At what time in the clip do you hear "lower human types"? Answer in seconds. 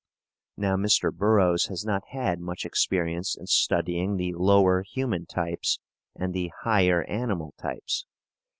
4.33-5.79